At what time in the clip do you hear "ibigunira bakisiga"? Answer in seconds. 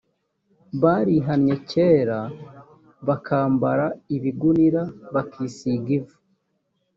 4.15-5.89